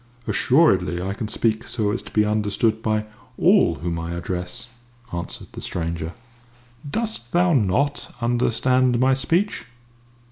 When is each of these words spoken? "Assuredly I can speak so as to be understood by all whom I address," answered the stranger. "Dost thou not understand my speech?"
"Assuredly 0.25 0.99
I 0.99 1.13
can 1.13 1.27
speak 1.27 1.67
so 1.67 1.91
as 1.91 2.01
to 2.01 2.09
be 2.11 2.25
understood 2.25 2.81
by 2.81 3.05
all 3.37 3.75
whom 3.75 3.99
I 3.99 4.13
address," 4.13 4.67
answered 5.13 5.49
the 5.51 5.61
stranger. 5.61 6.13
"Dost 6.89 7.33
thou 7.33 7.53
not 7.53 8.11
understand 8.19 8.99
my 8.99 9.13
speech?" 9.13 9.65